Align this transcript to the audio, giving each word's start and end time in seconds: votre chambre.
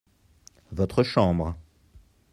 votre 0.71 1.03
chambre. 1.03 1.55